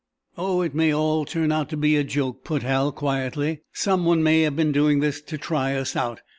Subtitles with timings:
[0.35, 3.61] "Oh, it may all turn out to be a joke," put Hal, quietly.
[3.71, 6.21] "Some one may have been doing this to try us out.